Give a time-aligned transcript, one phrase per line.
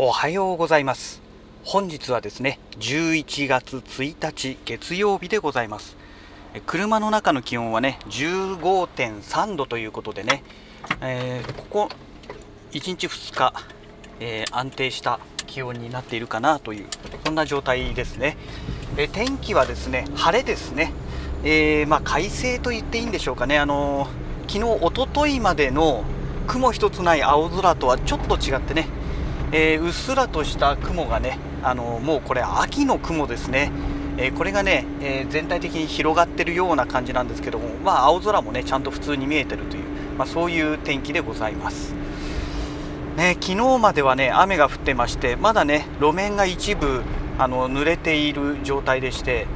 [0.00, 1.20] おはようございます。
[1.64, 5.96] 本日はですね11月1日月曜日でございます。
[6.66, 10.44] 車の中の気温はね15.3度ということでね、
[11.00, 11.88] えー、ここ
[12.70, 13.52] 1日2日、
[14.20, 16.86] えー、安定した気温になっているかなという
[17.24, 18.36] そんな状態ですね、
[18.96, 20.92] え天気はですね晴れですね、
[21.42, 23.58] えー、まあ、快晴と言っていいんでしょうかね。
[23.58, 24.06] あの
[24.46, 26.04] 昨日おとといまでの
[26.46, 28.86] 雲一つない青空とはちょっと違ってね
[29.50, 33.72] えー、うっすらとした雲がねあのもうこれ秋の雲ですね、
[34.18, 39.84] えー、これがね、えー、全体的に広がってるような感じなんですけどもまあ青空もねちゃんと普通に見えてるという、
[40.18, 41.94] まあ、そういう天気でございます。
[43.16, 47.02] ね、昨日まではね雨が降ってましてまだね路面が一部
[47.36, 49.46] あの濡れている状態でして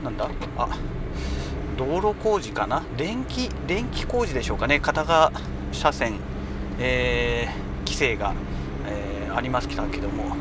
[0.00, 0.04] ん？
[0.04, 0.30] なんだ？
[0.56, 0.68] あ
[1.76, 2.82] 道路工事かな？
[2.96, 5.32] 電気電気工事でしょうかね片側
[5.72, 6.14] 車線、
[6.78, 8.32] えー、規制が。
[9.34, 10.36] ありますけども。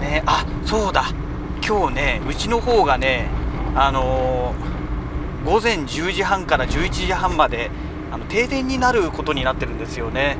[0.00, 1.06] ねあそうだ。
[1.66, 3.28] 今日ねうちの方がね
[3.74, 7.70] あのー、午前10時半から11時半まで
[8.12, 10.36] あの停電になることになってるんですよね。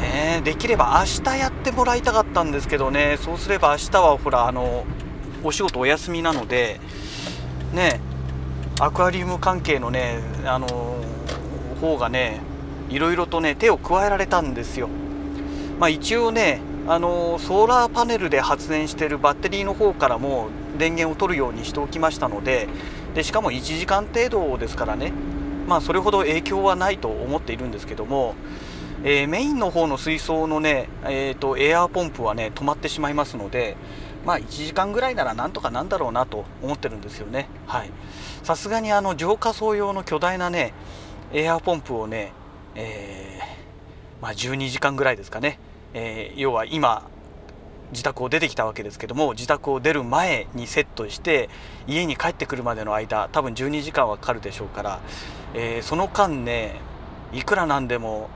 [0.00, 3.18] ねできれば明日やってもらいたかったんですけどね。
[3.20, 4.84] そうすれば明日はほらあの
[5.42, 6.80] お仕事お休みなので
[7.72, 8.00] ね
[8.80, 10.96] アクアリウム関係のねあの
[11.80, 12.40] 方がね
[12.88, 14.88] いろいろとね手を加えられたんですよ。
[15.78, 22.68] まあ、一応ねあのソーラーパネルで発電しているバッテリーの方からも電源を取るようにしておきましたので
[23.14, 25.12] でしかも1時間程度ですからね、
[25.66, 28.34] まあ、それほど影響はないと思っているんですけども、
[29.02, 33.76] えー、メインの方の水槽のね、えーと、エアーポンプはね止まってしまいますので、
[34.26, 37.48] まあ、1時間ぐらいならなんとかなんだろうなと思ってるんですよね。
[38.42, 40.74] さすがにあの浄化槽用の巨大なね
[41.32, 42.32] エアーポンプをね、
[42.74, 45.58] えー、まあ、12時間ぐらいですかね
[45.94, 47.08] えー、要は今
[47.92, 51.48] 自宅を出てきたわけですけども自宅を出る前にセットして
[51.86, 55.00] 家に帰ってくるまでの間多分12時間はかかるでしょうから、
[55.54, 56.80] えー、その間ね
[57.32, 58.28] いくらなんでも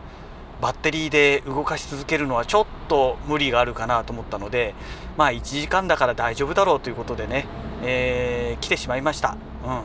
[0.61, 4.75] バッテリーで動かし続けるのはちょっと無理があるかなと思ったので
[5.17, 7.47] まあ1時間だから大丈夫だろうということでね、
[7.83, 9.83] えー、来てしまいました、うん、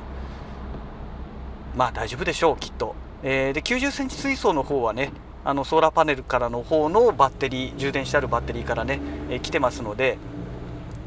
[1.77, 5.11] まあ大丈夫でしょうきっと、えー、で90センチ水槽の方はね
[5.45, 8.99] あのソーラーパネルからの方のバッテリー充電してあるバッテリーからね、
[9.29, 10.17] え、来てますので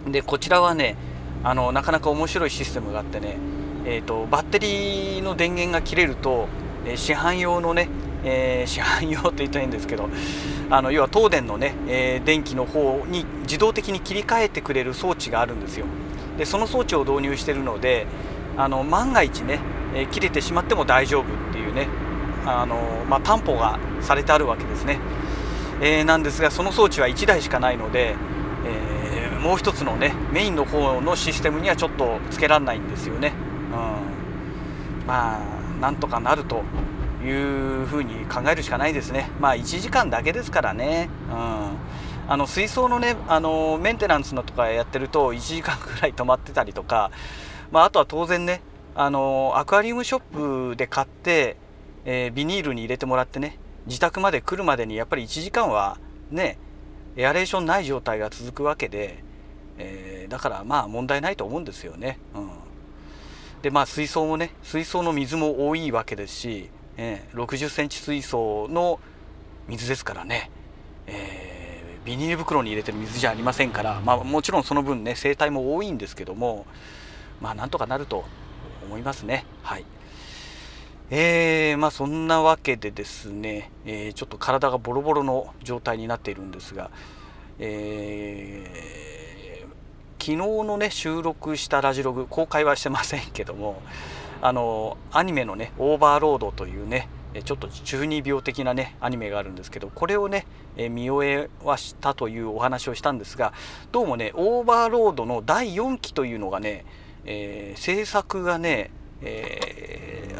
[0.07, 0.97] でこちらはね
[1.43, 3.37] あのなかなか面白いシステムがあってね、
[3.85, 6.49] えーと、バッテリーの電源が切れると、
[6.87, 7.89] え、市販用のね、
[8.25, 10.09] えー、市販用って言ったらいいんですけど
[10.71, 15.87] あの要は東電のね、え電気の方に自動的に切り替えてくれる装置があるんですよ。
[16.37, 18.07] でその装置を導入してるので
[18.57, 19.61] あの万が一ね、
[19.95, 21.87] え切れてしまっても大丈夫っていうね
[22.47, 24.99] あの、まあ、担保がされてあるわけですね、
[25.81, 28.15] えー、なんですがその装置は1台しかないので、
[28.65, 33.33] えー、もう一つのねメインの方のシステムにはちょっとつけられないんですよね、
[33.73, 36.63] うん、まあなんとかなると
[37.25, 39.31] いうふうに考えるしかないですね。
[39.41, 47.11] まあ1時間だけですからね、うん、あの水槽のねあのメンテナンスのとかやってると1時間ぐらい止まってたりとか、
[47.73, 48.63] まあ、あとは当然ね
[48.95, 51.57] あのアクアリウムショップで買って
[52.09, 55.99] えー、ビニールに入れてもらってね自宅まで来るまでにやっぱり1時間は
[56.31, 56.57] ね
[57.17, 59.23] エアレーションない状態が続くわけで、
[59.77, 62.19] えー、だからまあ問題ないと思うんですよね。
[62.35, 62.51] うん、
[63.63, 69.01] でまあ水槽もね水槽の水も多いわけですし、えー、60センチ水槽の
[69.67, 70.51] 水ですからね、
[71.09, 76.67] えー、ビニール袋に入れてる水じゃありませんから、まあ、もちろんその分ね生態も多いんですけども
[77.41, 78.25] まあなんとかなると
[78.85, 79.45] 思いますね。
[79.65, 79.85] はい
[81.09, 86.91] えー、まあそんなわけでですね、えー、ちょっと体がボロボロの状態になっているんですが、
[87.61, 90.37] えー、昨日
[90.67, 93.81] のね収録したラジログ公開はしてませんけども
[94.43, 97.09] あのアニメのね「オーバーロード」というね
[97.45, 100.45] ちょっと中二病的なねアニメがあるんですけどこれをね
[100.77, 103.53] 見終えはしたというお話をしたんですが
[103.93, 106.85] どうもねオーバーロードの第4期というのがね、
[107.27, 108.91] えー、制作がね
[109.23, 109.96] えー、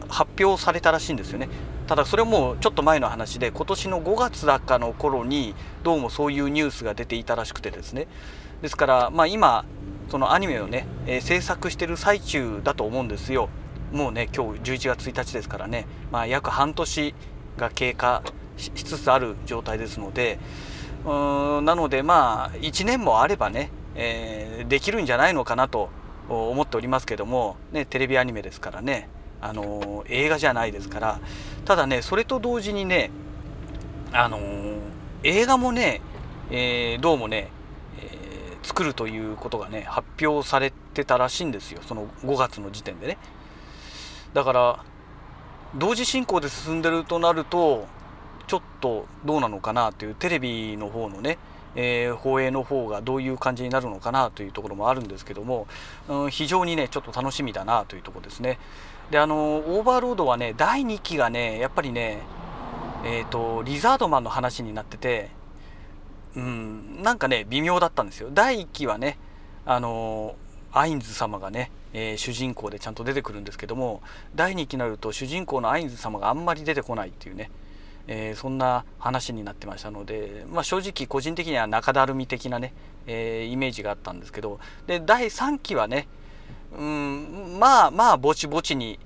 [0.09, 1.49] 発表されたらしいんですよね。
[1.87, 5.55] ただそれもちょっと前の話で今年の5月だかの頃に
[5.85, 8.09] どうもそういうニュースが出ていたらしくてですね。
[8.63, 9.65] ですからまあ今
[10.09, 13.49] そのアニメをね、えー、制作してる最中だと思うんですよ。
[13.93, 17.15] もうね今日11月1日ですからね、まあ、約半年
[17.57, 18.23] が経過
[18.57, 20.39] しつつある状態ですので。
[21.05, 25.89] うーんなのでまあ1年もあればね、えー、できるんじゃないのかなと
[26.29, 29.09] 思っておりますけども、ね、テレビアニメですからね。
[29.49, 31.21] あの映画じゃないですから。
[31.65, 33.11] ただねそれと同時にね
[34.13, 34.39] あの
[35.23, 36.01] 映画もね
[36.49, 37.49] えー、どうもね、
[38.01, 41.81] えー、作るということがね発表されてたらしいんですよ。
[41.85, 43.19] その5月の時点でね。
[44.33, 44.85] だから
[45.75, 47.87] 同時進行で進んでるとなると
[48.47, 51.39] ちょっとどうなのかなというテレビの方のね、
[51.77, 55.67] えー、放映の方がどういう感じになるのかなというところもあるんですけども、
[56.09, 58.59] うん、非常にねちょっと楽しみだなというところですね。
[59.11, 62.23] であのオーバーロードはね第2期がねやっぱりね
[63.09, 65.31] えーと、リザードマンの話になってて、
[66.35, 68.31] うん、なんかね微妙だったんですよ。
[68.33, 69.17] 第1期はね
[69.65, 70.35] あの
[70.73, 74.03] アインズ様がね、えー、主人公でちゃんと出てくるんですけども
[74.35, 77.51] 第2期になると主人公のアインズ様があんまり出てこないっていうね、
[78.09, 82.73] えー、そんな話になってましたので、まあ、正直個人的には中だるみ的なね、
[83.07, 86.09] えー、イメージがあったんですけどで第3期はね
[86.77, 88.99] うんまあまあぼちぼちに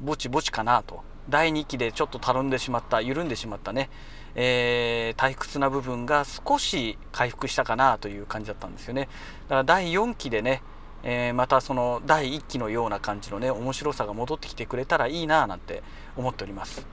[0.00, 1.02] ぼちぼちかなと。
[1.28, 3.90] 第2期でちょっとたるんでしまった緩んでしまったね、
[4.34, 9.08] えー、退屈な部分が少し回復したかなという感じだったんですよね。
[9.44, 10.62] だから第4期でね、
[11.02, 15.82] えー、またその第1期のような感じのね面白さが戻ってきてくれたらいいななんて
[16.16, 16.86] 思っております、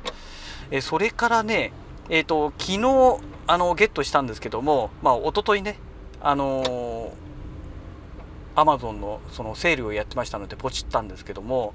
[0.71, 1.71] え、それからね
[2.09, 5.77] えっ、と昨日あのゲットしたんですけどもまあ一昨日ね
[6.21, 7.13] あの
[8.55, 11.73] アマゾンのそのセールをやってましたのでポチったんですけども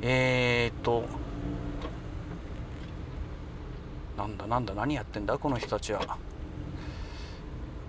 [0.00, 1.04] えー、と
[4.16, 6.18] なんだなんだ何やってんだこの人たちは。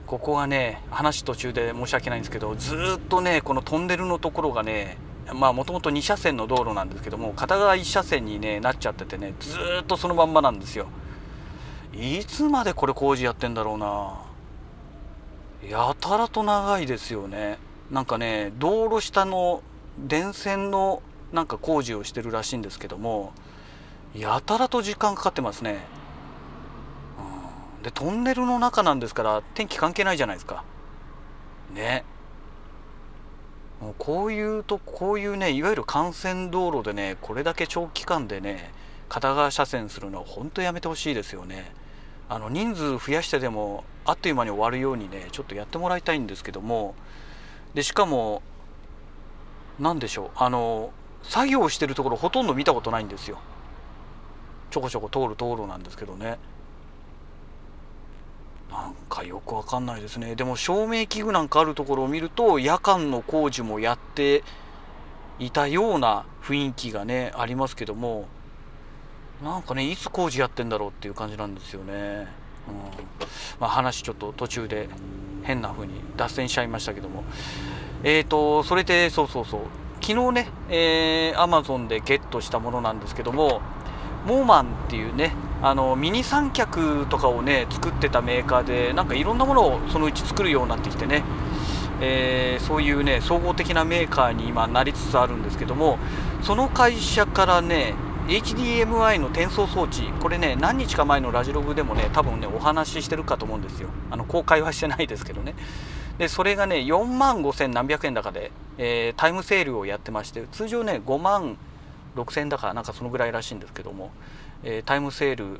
[0.07, 4.97] ここがね話途中で申し訳ないんですけどずっとねこのトンネルのところがね
[5.33, 10.87] まあもともと2車線の道路なんですけども片側1車線に、ね、なっちゃっててねずっとそのまんまなんですよ。
[11.93, 14.21] いつまでこれ工事やってんだろうな。
[15.67, 17.57] やたらと長いですよね。
[17.91, 19.61] なんかね道路下の
[19.97, 21.01] 電線の
[21.31, 23.33] なんか工事をしてるらしいんですけども
[24.15, 25.79] やたらと時間かかってますね、
[27.77, 30.63] うん、でトンネルの中なんですから天気関係ないじゃないですか。
[31.73, 32.03] ね。
[33.81, 38.71] もうこういうとこういうねいわゆる幹線道路でねこれだけ長期間でね
[39.07, 41.71] 片側車線するのは本当やめてほしいですよね。
[42.27, 46.95] あの人数増やしてでもあっという間に終わるようにねちょっとやってもらいたいんですけども。
[47.73, 48.41] でしかも
[49.79, 50.91] 何でしょうあの
[51.23, 53.39] 作業してるところほとんど見たことないんですよ。
[54.71, 56.37] ちょこちょこ通る道路なんですけどね。
[58.71, 60.35] なんかよくわかんないですね。
[60.35, 64.43] でも照明器具なんかあるところを見ると夜間の工事もやって
[65.39, 68.27] いたような雰囲気がねありますけども
[69.43, 72.27] なんかねいつ工事やってんだろうっていう感じなんですよね、うん。
[73.59, 74.89] まあ、話ちょっと途中で
[75.43, 77.23] 変な風に脱線しちゃいましたけども。
[78.03, 79.61] えーとそれでそうそうそう。
[80.01, 83.61] 昨日ね、えー、Amazon でゲットしたものなんですけども
[84.25, 91.23] モーマンっていうねあのミニ三脚とかをね作ってたメーカーでなんかいろんなものをそのうち作るようになってきてね、
[92.01, 95.99] えー、そういうね総合的なメーカーに今なりつつあるんですけども
[96.41, 97.93] その会社からね
[98.27, 103.89] HDMI の転送装置これね何日か前のラジログでもね多分ねお話ししてるかと思うんですよ。
[104.11, 105.55] あの公開はしてないですけどね。
[106.19, 111.57] でそれがね4万5千何百円高で、えー、タイムセールをやってまして通常ね5万
[112.15, 114.11] 6千だからなんかそのぐらいらしいんですけども、
[114.63, 115.59] えー、タイムセール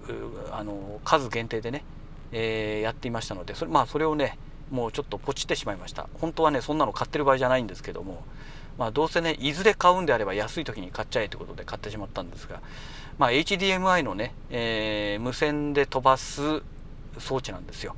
[0.51, 1.84] あの数限定でね、
[2.32, 4.38] えー、やっていましたのでそれ,、まあ、それをね
[4.72, 8.24] もうちょっとポチってしまいました本当はねそんなの買ってる場合じゃないんですけども、
[8.77, 12.62] まあ、どうせねいずれ買うんであれば安い時に買っちゃえということで買ってしまったんですが、
[13.18, 16.62] まあ、HDMI のね、えー、無線で飛ばす
[17.18, 17.96] 装置なんですよ。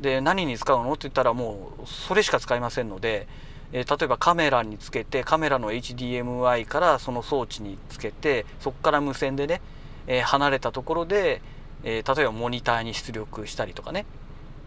[0.00, 3.26] で何に使うのって言ったらもうそれしか使いませんので、
[3.72, 9.60] えー、例えばカメラにつけてカメラの HDMI からその装置につけてそこから無線でね、
[10.06, 11.40] え、離れたところで、
[11.82, 14.06] え、例えばモニターに出力したりとかね。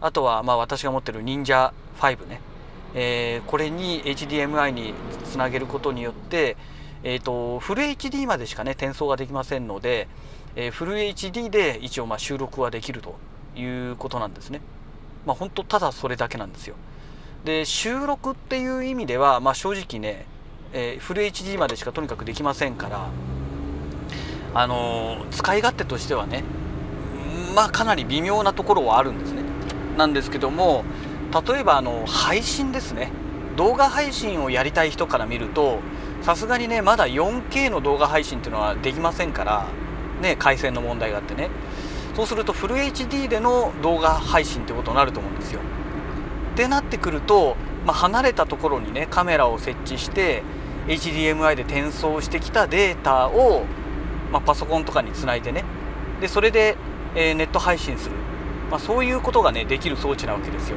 [0.00, 2.40] あとはまあ私が持ってる忍者5ね、
[2.94, 6.56] えこれに HDMI につなげることによって、
[7.02, 10.06] えーと、フル HD までしかね転送ができませんので、
[10.54, 13.16] えフル HD で一応まあ収録はできると
[13.56, 14.60] いうことなんですね。
[15.26, 16.76] まあ、本当ただそれだけなんですよ。
[17.44, 20.26] で収録っていう意味では、まあ、正直ね、
[20.72, 23.08] えー、フル HD までしかとにかくできませんから
[24.54, 26.44] あの、使い勝手としてはね
[27.54, 29.42] まあかなり微妙なところはあるんですね。
[29.96, 30.84] なんですけども
[31.48, 33.10] 例えばあの配信ですね。
[33.56, 35.80] 動画配信をやりたい人から見ると
[36.22, 39.66] さすがにねまだ 4K の動画配信っていうのはできませんから
[40.22, 41.50] ね回線の問題があってね。
[42.14, 45.60] そうするとフル HD での動画配信ってことになると思うんですよ。
[46.52, 50.42] ってなってくると、まあ、離れたところにねカメラを設置して
[50.88, 53.64] HDMI で転送してきたデータを、
[54.30, 55.64] まあ、パソコンとかにつないでね。
[56.20, 56.76] でそれで、
[57.14, 58.14] えー、ネット配信する。
[58.70, 60.76] まあ、そういうことがねできる装置なわけですよ。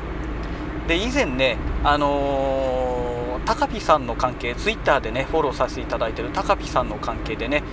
[0.87, 7.63] で以前ねあのー、高ピさんの関係ツイッターでねフォローさせていただいてる高ピさんの関係でね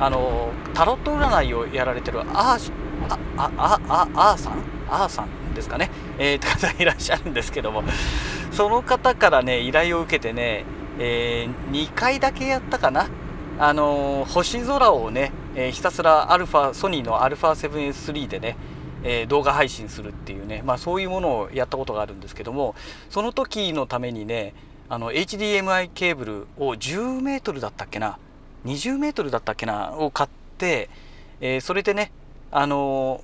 [0.00, 2.72] あのー、タロット占いをやられてるアー
[3.08, 4.62] あああああさん？
[4.88, 7.82] アーさんですかね、えー、って方がいらっしゃるんですけども。
[8.52, 10.64] その方からね依頼を受けてね、
[10.98, 13.06] えー、2回だけやったかな。
[13.58, 18.56] あの、星空をね、え、ひたすらアルファソニーの α7S3 でね、
[19.02, 22.74] え、動画配信するっていうね、まあ、そういうものをやったことがあるんですけども
[23.08, 24.52] その時のためにね
[24.88, 28.18] あの HDMI ケーブルを10メートルだったっけな
[28.64, 30.90] 20メートルだったっけなを買って、
[31.40, 32.10] えそれでね
[32.50, 33.22] あの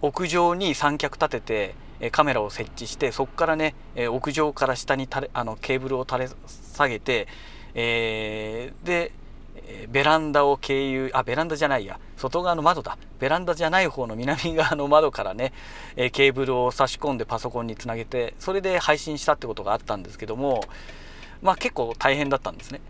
[0.00, 6.30] 屋上に三脚立ててカメラを設置してそこからね屋上から下にたれあのケーブルを垂れ
[6.74, 7.28] 下げて、
[7.74, 9.12] えー、で
[9.88, 11.98] ベランダを経由あベランダじゃないや。
[12.16, 12.98] 外側の窓だ。
[13.18, 15.52] ベランダじゃない方の南側の窓からね
[15.96, 20.62] えケーブルを差し込んでパソコンにつなげてそれで配信したってことがあったんですけども
[21.42, 22.80] まあ結構大変だったんですね。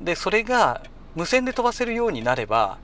[0.00, 0.82] でそれが
[1.14, 2.78] 無線で飛ばせるようになれば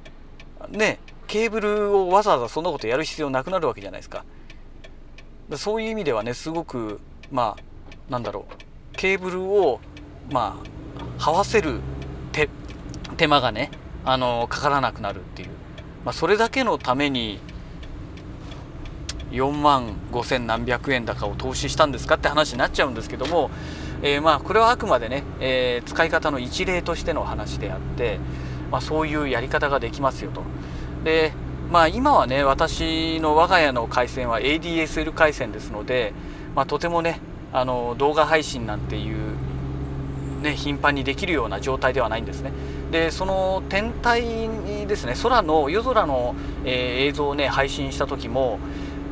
[0.69, 4.25] ねケーブルをわざわざそんなことやる必要なくなるわけじゃないですか。
[5.57, 7.01] そういう意味ではねすごく
[7.31, 8.97] まあなんだろう。
[8.97, 9.81] ケーブルを
[10.31, 10.61] ま
[11.19, 11.81] あ這わせる
[12.33, 12.49] 手
[13.21, 13.71] 手間がね
[14.07, 15.49] あのかからなくなるっていう、
[16.07, 17.39] まあ、それだけのために
[19.31, 23.51] 4万5千何百円高を投資したんですかって話になっちゃうんですけども、
[24.03, 28.19] えー、まあこれはあくまでね、えー、使い方の一例としての話であって、
[28.71, 30.43] まあ、そういうやり方ができますよと。
[31.05, 31.35] で
[31.71, 36.15] まあ今はね私の我が家の回線は ADSL 回線ですので、
[36.57, 37.21] まあ、とてもね
[37.53, 39.37] あの動画配信なんていう
[40.41, 42.53] ね頻繁にできるような状態ではないんですね
[42.91, 44.23] でその天体
[44.87, 48.59] ですね空の夜空の、えー、映像をね配信した時も、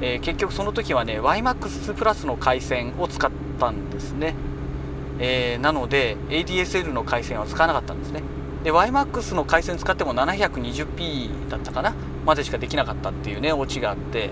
[0.00, 3.30] えー、結局その時はね YMAX プラスの回線を使っ
[3.60, 4.34] たんですね、
[5.20, 8.22] えー、なので ADSL の回線は使わなかったんですね。
[8.64, 11.94] で YMAX の回線使っても 720p だったかな
[12.26, 14.30] までしかできなかったっていうねオチがあって。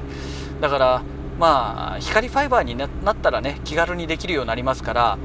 [0.61, 1.03] だから
[1.39, 5.19] まあ光ファイバーになったらね気軽にできるようになりますから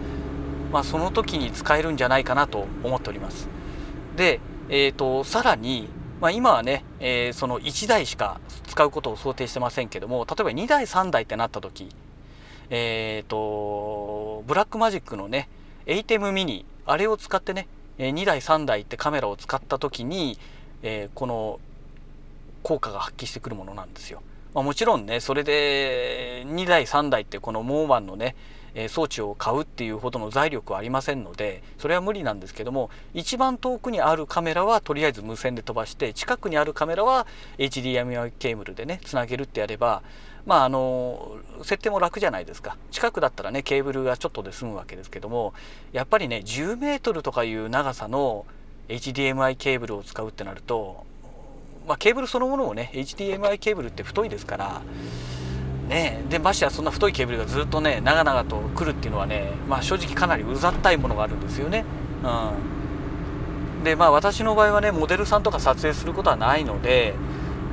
[0.71, 3.49] まあ、その時に使えるんじゃないかなと思っております。
[4.15, 4.39] で、
[4.69, 5.89] えーと、さらに、
[6.19, 11.89] まあ、今はね、えー、その1台しか使うことを想定してませんけども例えば2台3台ってなった時
[12.69, 15.49] えっ、ー、とブラックマジックのね
[15.87, 20.37] ATEM ミニあれを使ってね2台3台ってカメラを使った時に、
[20.83, 21.59] えー、この
[22.63, 24.21] 効果が発揮してくるものなんですよ。
[24.53, 28.35] まあ、もちろんねそれで2台3台ってこのモーマンのね
[28.89, 40.01] 装置を買うっていうほどの財力はありませんのでそれは無理なんですけども一番遠くにあるカメラはとりあえず無線で飛ばして近くにあるカメラは HDMI ケーブルでねつなげるってやれば
[40.45, 42.75] まああの設定も楽じゃないですか。
[42.89, 45.53] 近くだったらねケーブルがちょっとで済むわけですけども
[45.91, 48.45] やっぱりね10メートルとかいう長さの
[48.87, 51.05] HDMI ケーブルを使うってなると
[51.87, 54.81] まあ、ケーブルそのものもね HDMI ケーブルって太いですから
[55.91, 61.83] ねでましてやそんな太いケーブルがずっとね長々と来るっていうのはね、まあ、正直かなりうざったいものがあるんですよね。
[62.23, 67.13] うん、でまあ私の場合はねモデルさんとか撮影することはないので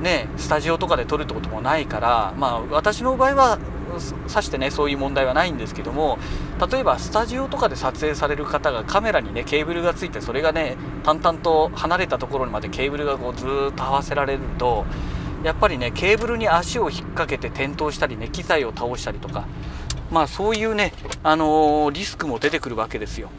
[0.01, 3.59] ねスタジオとかで撮るってこともないからまあ私の場合は
[4.27, 6.19] さしてねそういう問題はないんですけども
[6.71, 14.85] 例えばスタジオとかで撮影される方がカメラにねケーブルがついてそれがね淡々と離れたところにまでケーブルがこうずっと合わせられると
[15.43, 19.47] やっぱりねケーブルに足を引っ掛けて転倒したりね機材を倒したりとか
[20.11, 20.93] まあそういうね、
[21.23, 23.29] あのー、リスクも出てくるわけですよ。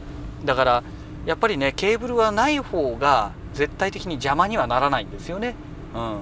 [0.44, 0.82] だから
[1.26, 5.54] やっぱりねケーブルはない方が絶対的に邪魔にはならないんですよね。
[5.94, 6.18] うん。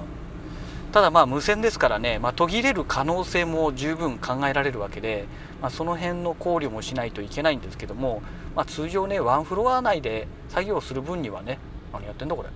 [0.91, 5.27] ただまあ無線ですからね、まあ、途切れる可能性も十分考えられるわけで、
[5.61, 8.23] まあ、その辺の考慮もしないといけないんですけども、
[8.57, 11.59] まあ、通常ねワンフロア内で作業する分にはね
[11.93, 12.49] 何やってんだこれ。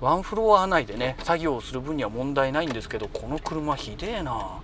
[0.00, 4.60] ワンフロア内でね作業をする分には問題ないんですけどこの車ひでえな。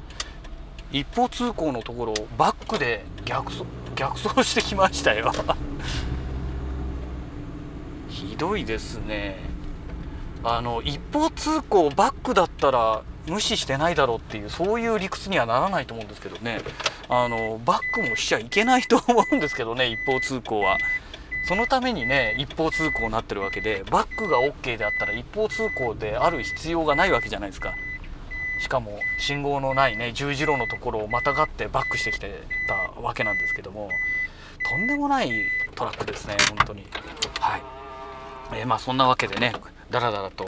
[0.92, 3.64] 一方通行のところバックで逆走
[3.96, 5.32] 逆走してきましたよ。
[8.08, 9.38] ひどいですね。
[10.42, 16.60] あの一方通行バックだったら無視してないだろうっていうそういう理屈にはならないと思うんですけどね。
[17.08, 20.78] あのバックもしちゃいけないと思うんですけどね一方通行は。
[21.46, 27.74] そのためにね一方通行になってるわけでバックが OK であったら一方通行である必要がないわけじゃないですか。
[28.58, 33.90] しかも信号のないね十字路のところをまたがってバックしてきてたわけなんですけども
[34.70, 35.30] とんでもない
[35.74, 36.86] トラックですね本当に。
[37.38, 37.62] はい、
[38.54, 39.52] えー、まあそんなわけでね
[39.90, 40.46] だらだらと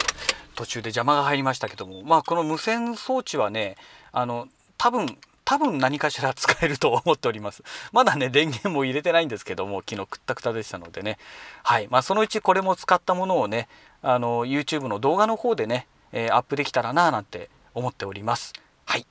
[0.57, 3.77] 途中で邪魔が入りましたけどもまあこの無線装置はね
[4.11, 7.63] あの多分多分何かしら使えると思っております。
[7.91, 11.19] まだね、電源も入れてないんですけども、昨日くったくたでしたのでね。
[11.63, 11.89] はい。
[11.89, 13.67] まあ、そのうちこれも使ったものをね、
[14.03, 18.53] あの、YouTube の動画の方でね、えー、アップできたらなぁなんて思っております。
[18.85, 19.07] はい。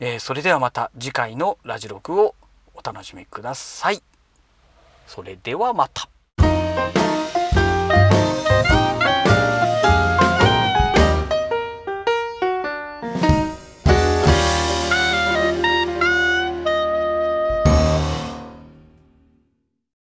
[0.00, 2.34] えー、それではまた次回のラジログを
[2.72, 4.02] お楽しみください。
[5.06, 6.08] それではまた。